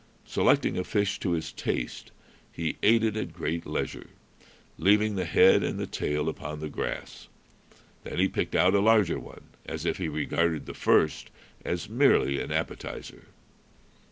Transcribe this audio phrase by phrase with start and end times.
[0.25, 2.11] Selecting a fish to his taste,
[2.51, 4.07] he ate it at great leisure,
[4.79, 7.27] leaving the head and the tail upon the grass.
[8.03, 11.29] Then he picked out a larger one, as if he regarded the first
[11.63, 13.25] as merely an appetizer.